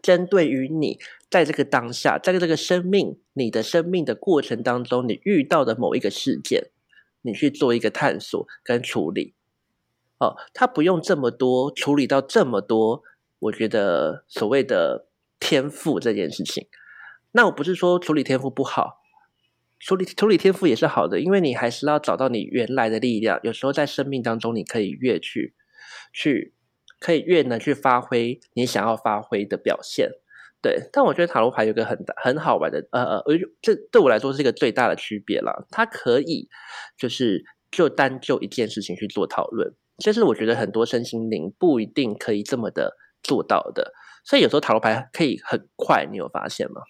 [0.02, 0.98] 针对于你
[1.30, 6.70] 在这个当下，在这个生命你的生命的过程当中，你遇到的某一个事件。
[7.22, 9.34] 你去做一个探索跟处理，
[10.18, 13.02] 哦，他不用这么多处理到这么多，
[13.40, 15.08] 我觉得所谓的
[15.40, 16.68] 天赋这件事情，
[17.32, 19.00] 那我不是说处理天赋不好，
[19.78, 23.38] 处理处理天赋也是好的，因为你还是要找到你原来的力量。
[23.42, 25.54] 有时候在生命当中，你可以越去
[26.12, 26.54] 去，
[26.98, 30.10] 可以越能去发挥你想要发挥的表现。
[30.62, 33.24] 对，但我觉得塔罗牌有个很很好玩的，呃呃，
[33.60, 35.66] 这对我来说是一个最大的区别了。
[35.70, 36.48] 它可以
[36.96, 43.92] 就是就单就一件事情去做讨论，这是我觉得很多身心灵不一定可以这么的做到的。
[44.24, 46.80] 所以有时候塔罗牌可以很快，你有发现吗？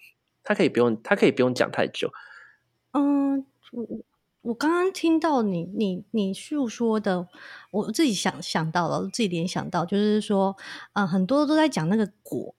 [0.43, 2.09] 它可以不用，它可以不用讲太久。
[2.93, 3.85] 嗯，我
[4.41, 7.27] 我刚刚听到你你你述说的，
[7.71, 10.55] 我自己想想到了，自己联想到，就是说，
[10.93, 12.55] 啊，很多都在讲那个果。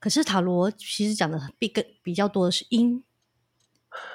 [0.00, 3.02] 可是塔罗其实讲的比更比较多的是因，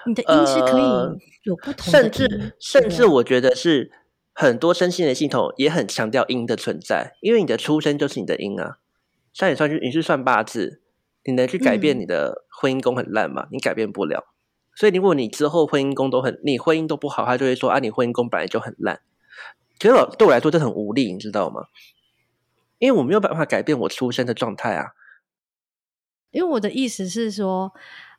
[0.05, 3.91] 你的因是可以有不同，甚至甚至我觉得是
[4.33, 8.77] 很多身心的系统也很强调因的存在，因为你的出生就是你的因啊。
[9.33, 10.81] 像你算去你是算八字，
[11.23, 13.47] 你能去改变你的婚姻宫很烂吗？
[13.51, 14.25] 你改变不了。
[14.79, 19.01] 所以如果你之后婚姻宫都很，你婚姻都不好，他就会说啊，你婚姻宫本来就很烂。
[19.77, 21.65] 其实对我来说这很无力，你知道吗？
[22.77, 24.91] 因为我没有办法改变我出生的状态啊。
[26.31, 27.73] 因为我的意思是说，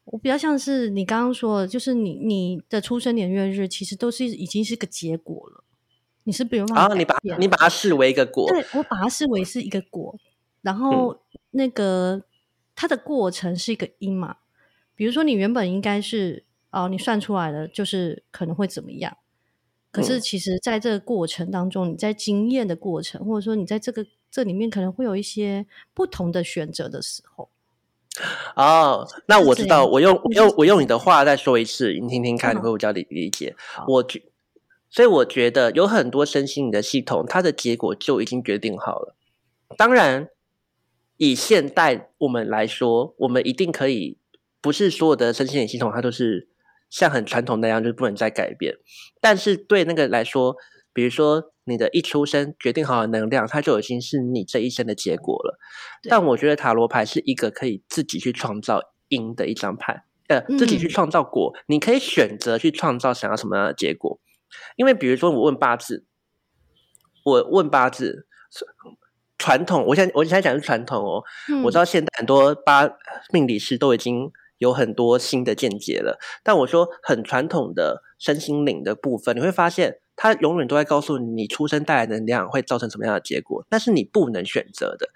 [0.05, 5.65] 我比较像是你刚刚说的，就是你你的出生年月日其实都是已经是个结果了，
[6.25, 10.15] 你是不用啊，你把你把它视为一个果，对我把它视为是一个果，
[10.61, 12.23] 然后那个
[12.77, 14.37] 它的过程是一个因嘛，
[14.95, 19.17] 比如说你原本应该是哦，你算出来了就是可能会怎么样，
[19.91, 27.49] 可是其实在这个过程当中，你在经验的过程，或者说你在这个这里面可能会有一些不同的选择的时候。
[28.57, 33.55] 哦，那我知道，我用我用我用你的话再说一次，你听听看，你会比较理理解。
[33.87, 34.21] 我觉，
[34.91, 39.15] 所以我觉得有很多身心的系统，它的结果就已经决定好了。
[39.77, 40.29] 当然，
[41.19, 44.19] 以现代我们来说，我们一定可以，
[44.61, 46.49] 不是所有的身心系统它都是
[46.91, 48.75] 像很传统那样，就不能再改变。
[49.21, 50.57] 但是对那个来说，
[50.93, 51.53] 比如说。
[51.65, 55.57] 你的一出生决定好的能量，它就已经是你这一生的结果了。
[56.09, 61.55] 但我觉得塔罗牌是一个可以自己去创造因的一张牌，呃，自己去创造果。
[61.67, 64.19] 你可以选择去创造想要什么样的结果。
[64.75, 66.07] 因为比如说我问八字，
[67.25, 68.27] 我问八字，
[69.39, 71.23] 传统，我现我现在讲是传统哦。
[71.63, 72.91] 我知道现在很多八
[73.33, 76.21] 命理师都已经有很多新的见解了。
[76.45, 79.97] 但我说很传统的身心灵的部分，你会发现。
[80.23, 85.09] 它永远都在告诉你，你出生带来能量会造成什么样的结果，但是你不能选择的。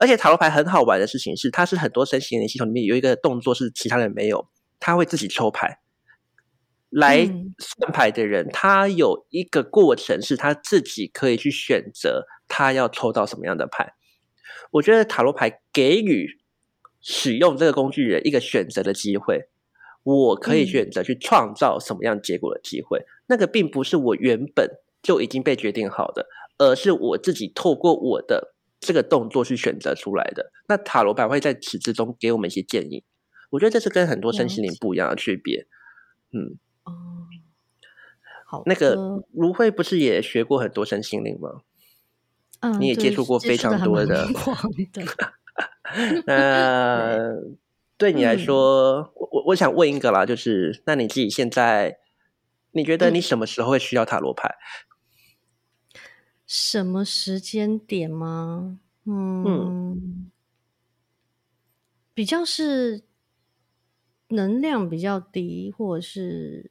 [0.00, 4.48] 而且塔罗牌很好玩的事情是，它是很多身心灵系统里面有一个动作是其他人没有，
[4.80, 5.78] 他会自己抽牌，
[6.88, 13.92] 来算牌的人，他有一个过程是他自己可以去选择他要抽到什么样的牌。
[14.72, 16.39] 我觉得塔罗牌给予
[17.00, 19.48] 使用这个工具人一个选择的机会，
[20.02, 23.04] 我可以选择去创造什么样结果的机会。
[23.26, 24.68] 那个并不是我原本
[25.02, 26.26] 就已经被决定好的，
[26.58, 30.52] 而是我自己透过我的这个动作去选择出来的。
[30.68, 33.04] 那塔罗牌会在此之中给我们一些建议。
[33.50, 35.66] 我觉得这是跟很多身心灵不一样的区别。
[36.32, 36.92] 嗯，哦，
[38.46, 41.62] 好，那个卢慧不是也学过很多身心灵吗？
[42.60, 44.28] 嗯，你也接触过非常多的。
[46.26, 47.34] 那
[47.96, 51.98] 对你来说，我我我想问一个啦，就是那你自己现在，
[52.72, 54.56] 你觉得你什么时候会需要塔罗牌？
[56.46, 58.80] 什么时间点吗？
[59.04, 60.30] 嗯，
[62.14, 63.04] 比较是。
[64.32, 66.70] 能量比较低，或者是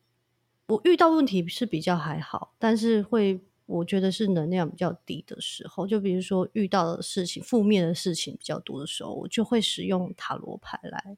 [0.68, 11.18] 我遇到问题是比较还好，但是会我觉得是能量比较低的时候，就比如说遇到的事情、负面的事情比较多的时候，我就会使用塔罗牌来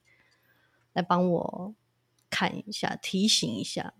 [0.92, 1.74] 来帮我
[2.28, 3.94] 看一下、提醒一下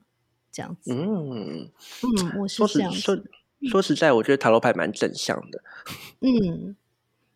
[0.50, 0.92] 这样子。
[0.92, 1.70] 嗯
[2.02, 3.16] 嗯，我是这样说
[3.70, 5.62] 说实在，我觉得塔罗牌蛮正向的。
[6.20, 6.76] 嗯。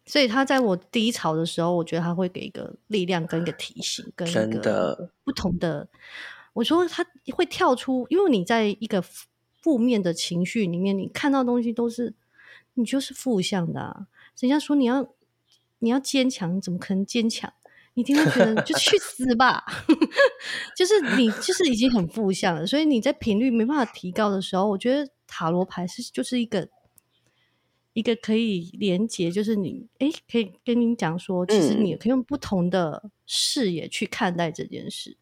[0.08, 5.88] 所以他在我低潮的时候，我觉得他会给一个力量跟一个提醒，跟一个不同的。
[6.52, 9.02] 我说他会跳出，因为你在一个
[9.66, 12.14] 负面的情绪里面，你看到东西都是
[12.74, 14.06] 你就是负向的。
[14.38, 15.12] 人家说你要
[15.80, 17.52] 你要坚强，怎么可能坚强？
[17.94, 19.64] 你听他觉得就去 死吧，
[20.78, 22.64] 就是你就是已经很负向了。
[22.64, 26.68] 所以你在频率没办法提高的时候，我觉得塔罗牌是就是一个。
[27.92, 35.16] 一个可以连接，就是你哎，可以跟你讲说，其实你可以用不同的视野去看待这件事。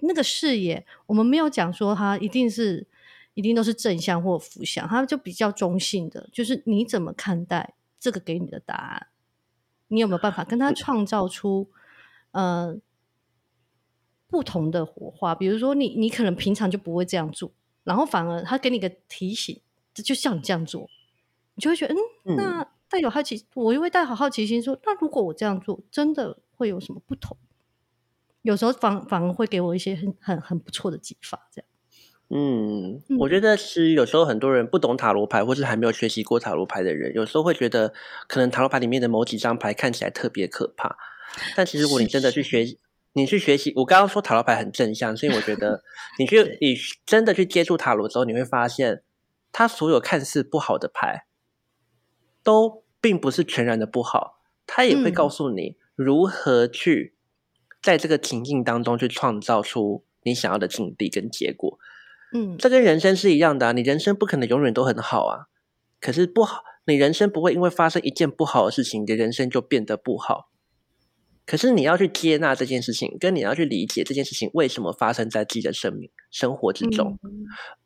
[0.00, 2.88] 那个视野，我们没有讲说它一定是
[3.38, 9.06] 一定都是正向或负向，它就比较中性的，就是你怎么看待这个给你的答案，
[9.86, 11.70] 你有没有办法跟他创造出
[12.32, 12.76] 呃
[14.26, 15.36] 不同的火花？
[15.36, 17.52] 比如说，你你可能平常就不会这样做，
[17.84, 19.60] 然后反而他给你个提醒，
[19.94, 20.90] 就像你这样做。
[21.54, 27.36] 你就会觉得，嗯，那带有好奇，我又会带好好奇心，说，那如果我这样做，真的会有什么不同？
[28.42, 31.68] 有时候反反而会给我一些很很很不错的启发，这样。
[32.30, 37.92] 嗯，我觉得是有时候很多人不懂塔罗牌，或是还没有学习过塔罗牌的人，有时候会觉得，
[38.26, 40.96] 可能塔罗牌里面的某几张牌看起来特别可怕，
[41.56, 42.76] 但其实如果你真的去学，
[43.14, 45.82] 你去学习，我刚刚说塔罗牌很正向，所以我觉得
[46.18, 49.02] 你去你真的去接触塔罗之后，你会发现，
[49.50, 51.24] 它所有看似不好的牌。
[52.44, 57.14] 都并不是全然的不好，他也会告诉你如何去
[57.82, 61.78] 在这个情境当中去创造出你想要的境地跟结果。
[61.78, 61.97] 嗯，
[62.58, 65.46] 这跟人生是一样的啊，你人生不可能永远都很好啊。
[66.00, 70.50] 可是不好，你人生不会因为发生一件不好的事情，你的人生就变得不好。
[71.46, 77.18] 可是你要去接纳这件事情，跟你要去理解这件事情为什么发生在自己的生命生活之中，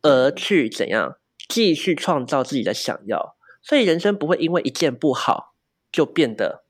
[0.01, 3.37] 而去怎样继续创造自己的想要。
[3.61, 5.55] 所以人生不会因为一件不好
[5.89, 6.65] 就变得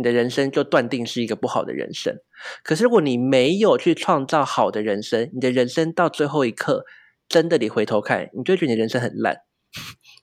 [0.00, 2.16] 你的人生就断定是一个不好的人生。
[2.64, 6.86] 可是如果你没有去创造好的人生，你的人生到最后一刻
[7.28, 9.36] 真的你回头看，你就觉得你的人生很烂。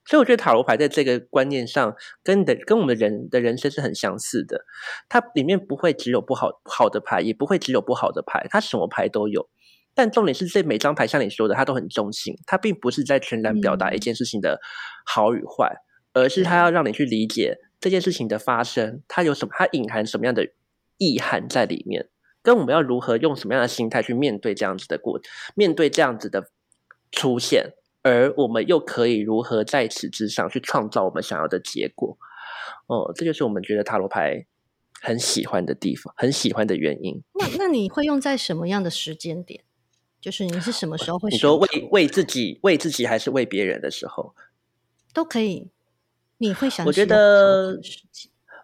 [0.10, 4.66] 所以我觉得塔罗牌在这个观念上跟你的跟我们的人的人生是很相似的。
[5.08, 9.48] 它里面不会只有不好好的牌，也不会只有不好的牌，它什么牌都有。
[9.94, 14.60] 但重点是，这每张牌像你说的，它都很中性，它并不是在全然表达一件事情的
[15.06, 15.78] 好与坏。
[16.14, 20.50] 而是它要让你去理解这件事情的发生，它有什么，它隐含什么样的
[20.98, 22.10] 意涵在里面，
[22.42, 25.20] 跟我们要如何用什么样的心态去面对这样子的过，
[25.56, 26.50] 面对这样子的
[27.12, 32.18] 出现，而我们又可以如何在此之上去创造我们想要的结果？
[32.88, 34.46] 哦，这就是我们觉得塔罗牌
[35.02, 37.22] 很喜欢的地方，很喜欢的原因。
[37.36, 39.64] 那那你会用在什么样的时间点？
[40.20, 41.30] 就是你是什么时候会？
[41.30, 44.34] 你说为为自己为自己还是为别人的时候
[45.14, 45.70] 都可以。
[46.40, 46.86] 你会想？
[46.86, 47.80] 我觉得，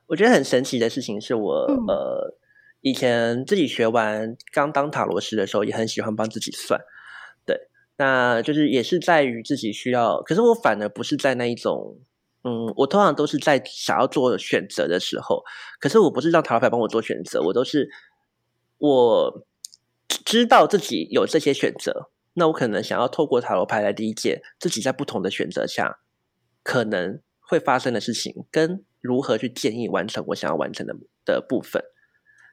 [0.07, 1.53] 我觉得很神奇的事情是我
[1.87, 2.37] 呃，
[2.81, 6.79] 以前自己学完刚当塔罗师的时候，也很喜欢帮自己算。
[7.45, 7.57] 对，
[7.97, 11.97] 那就是也是在于自己需要，可是我反而不是在那一种，
[12.43, 15.43] 嗯，我通常都是在想要做选择的时候，
[15.79, 17.89] 可是我不是让塔罗牌帮我做选择，我都是
[18.77, 19.45] 我
[20.07, 25.97] 知道自己有这些选择，那我可能想要透过塔罗牌来理解自己在不同的选择下
[26.61, 27.19] 可能。
[27.53, 31.83] 会发生的事情，跟如何去建议完成我想要完成的的部分，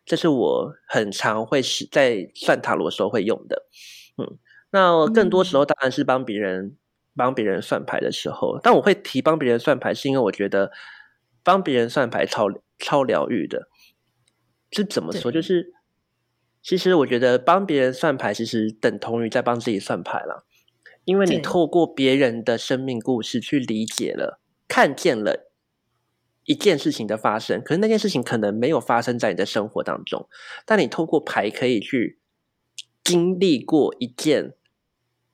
[0.04, 3.64] 这是我很常会是在算塔罗时候会用的。
[4.18, 4.36] 嗯，
[4.70, 6.76] 那更多时候当然是帮别人
[7.16, 10.70] 帮别人算牌的时候，但我会提帮别人算牌，是因为我觉得
[11.42, 12.48] 帮别人算牌超
[12.78, 13.68] 超疗愈的。
[14.70, 15.32] 是怎么说？
[15.32, 15.72] 就是
[16.62, 20.44] 其实我觉得帮别人算牌，其实等同于在帮自己算牌了，
[21.04, 24.38] 因为你透过别人的生命故事去理解了、
[24.70, 25.50] 看见了
[26.44, 30.28] 一件事情的发生，可是那件事情可能没有发生在你的生活当中，
[30.64, 32.20] 但你透过牌可以去
[33.02, 34.54] 经历过一件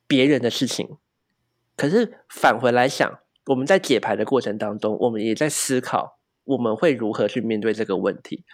[0.07, 0.97] 别人的事情。
[1.77, 8.45] 可是返回来想，我们在解牌的过程当中，我们也在思考我们会如何去面对这个问题。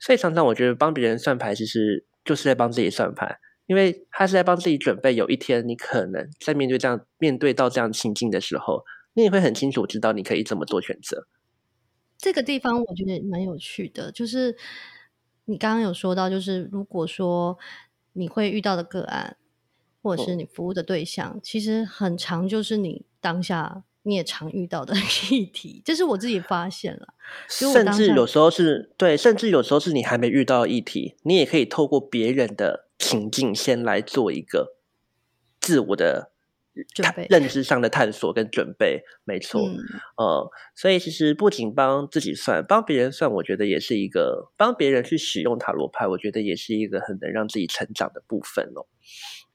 [0.00, 8.84] 所以常常我觉得帮别人算牌，其实就是在帮自己算牌，因为他是在帮自己准备，有一天你可能在面对这样面对到这样情境的时候，
[9.14, 11.26] 你也会很清楚知道你可以怎么做选择。
[12.18, 14.56] 这个地方我觉得蛮有趣的，就是
[15.46, 17.58] 你刚刚有说到，就是如果说
[18.12, 19.36] 你会遇到的个案，
[20.02, 23.84] 或者是你服务的对象，其实很长就是你当下。
[24.06, 24.94] 你也常遇到的
[25.32, 27.14] 议题，这是我自己发现了。
[27.48, 34.76] 甚至有时候是对，甚至有时候是你还没遇到议题，你也可以透过别人的情境先来做一个
[35.58, 36.32] 自我的
[36.94, 39.02] 准备、认知上的探索跟准备。
[39.24, 39.60] 没错，
[40.16, 48.86] 呃，所以其实不仅帮自己算，帮别人算，我觉得也是一个帮别人去使用塔罗牌，我觉得也是一个很能让自己成长的部分哦。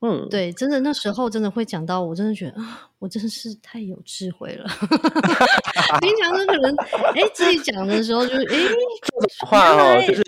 [0.01, 4.65] 嗯，对，真的那时候真的会讲到，我真的觉得啊，我真的是太有智慧了。
[5.99, 6.73] 平常都可能
[7.15, 8.79] 哎自己讲的时候就哎，这种
[9.45, 10.23] 话哦，就是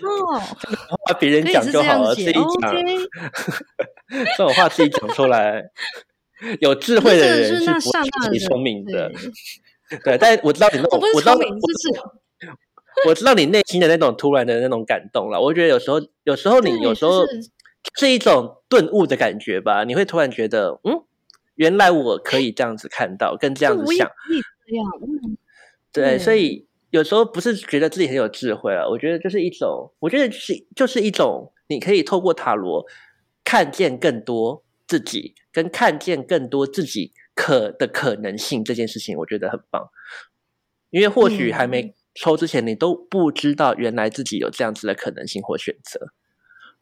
[1.06, 2.74] 话别人讲就好了，自己讲。
[4.36, 5.62] 这种话自己讲出来，
[6.60, 9.10] 有智慧的人是不会比聪明的。
[10.04, 11.44] 对，但我知道你那种，我知道你
[13.06, 15.40] 我知道你内心的那种突然的那种感动了。
[15.40, 17.24] 我觉得有时候，有时候你有时候。
[17.98, 19.82] 是一种顿悟的感觉吧？
[19.82, 21.02] 你会突然觉得，嗯，
[21.56, 24.08] 原来我可以这样子看到，跟这样子想，
[24.64, 24.86] 这样，
[25.92, 32.86] 对，所以有时候不是觉得自己很有智慧啊，我觉得就是一种，我觉得是就是一种，你可以透过塔罗
[33.42, 34.62] 看见更多
[34.92, 39.88] 自己，跟看见更多自己可的可能性这件事情，我觉得很棒。
[40.90, 46.12] 因为或许还没抽之前，你都不知道原来自己有这样子的可能性或选择。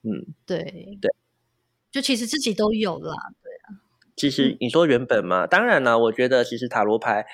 [0.02, 1.14] 嗯，对对，
[1.92, 3.78] 就其实自己都有啦，对啊。
[4.16, 7.24] 其实你说原本嘛，当然了，我觉得其实塔罗牌，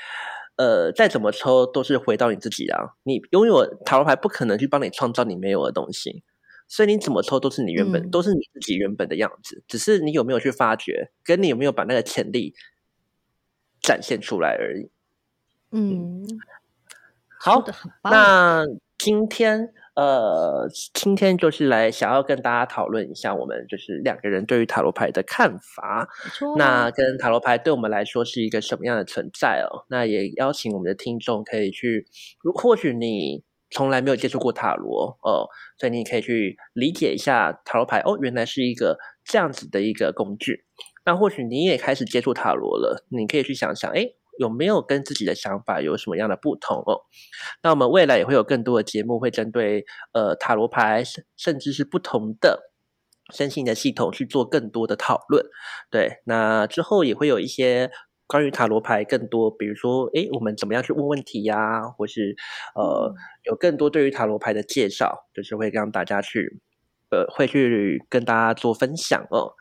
[0.57, 2.97] 呃，再怎么抽都是回到你自己啊。
[3.05, 6.23] 你拥有塔罗牌，不可能去帮你创造你没有的东西，
[6.69, 9.63] 所以你怎么抽都是你原本，都是你自己原本的样子。
[9.67, 12.55] 只是你有没有去发掘，跟你有没有把那个潜力
[13.81, 14.91] 展现出来而已。
[15.73, 16.25] 嗯，
[17.41, 17.65] 好，
[18.05, 18.65] 那
[18.99, 19.73] 今天。
[19.97, 26.07] 呃，今天就是来想要跟大家讨论一下，我们就是两个人对于塔罗牌的看法。
[26.59, 29.87] 那跟塔罗牌对我们来说是一个什么样的存在哦？
[29.89, 32.07] 那也邀请我们的听众可以去，
[32.43, 33.43] 如或许你
[33.77, 35.45] 从来没有接触过塔罗哦，
[35.79, 40.65] 所以你可以去理解一下塔罗牌哦，原来是一个这样子的一个工具。
[41.05, 44.07] 那或许你也开始接触塔罗了，你可以去想想，哎。
[44.39, 47.01] 有没有跟自己的想法有什么样的不同哦？
[47.63, 51.03] 那我们未来也会有更多的节目，会针对呃塔罗牌，
[51.39, 52.71] 甚至是不同的
[53.33, 55.43] 身心的系统去做更多的讨论。
[55.91, 57.91] 对，那之后也会有一些
[58.27, 61.83] 关于塔罗牌更多，比如说，诶，我们怎么样去问问题呀？
[61.83, 62.37] 或是
[62.75, 63.15] 呃，
[63.45, 66.61] 有更多对于塔罗牌的介绍，就是会让大家去
[67.11, 69.53] 呃，会去跟大家做分享哦。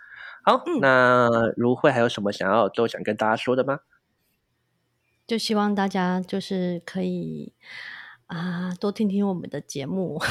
[0.43, 3.79] 好，那如慧还有什么想要都想跟大家说的吗？
[5.27, 7.53] 就希望大家就是可以
[8.27, 10.17] 啊，多听听我们的节目。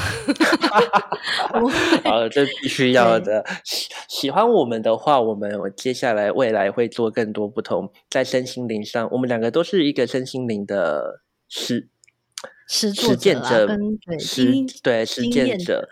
[2.03, 3.45] 好，这必须要的。
[3.63, 11.87] 喜喜欢我们的话，我们接下来未来会做更多不同，在身心灵上，我们两个都是一个身心灵的实
[12.67, 13.69] 实实践者，
[14.19, 14.51] 实
[14.83, 15.87] 对实践者。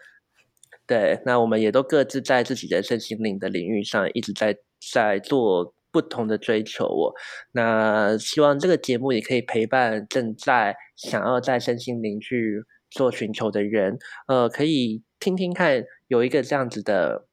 [0.85, 4.57] 对，那我们也都各自在自己的身心灵的领域上，一直在
[4.91, 5.73] 在做。
[5.93, 7.13] 不同的追求，我
[7.51, 17.27] 那希望这个节目也可以陪伴正在想要在身心灵去做寻求的人，呃，可以听听看，有一个这样子的，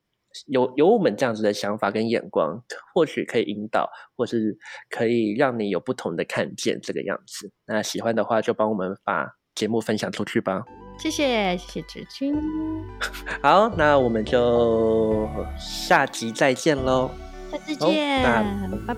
[0.47, 2.63] 有有我们这样子的想法跟眼光，
[2.95, 4.59] 或许可以引导，或是
[4.91, 7.51] 可以让你有不同的看见这个样子。
[7.67, 10.63] 那喜欢的话，就帮我们把节目分享出去吧。
[10.99, 12.37] 谢谢，谢谢志军。
[13.43, 15.27] 好，那我们就
[15.59, 17.11] 下集再见喽。
[17.51, 18.23] 下次见，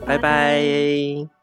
[0.07, 1.42] 拜拜。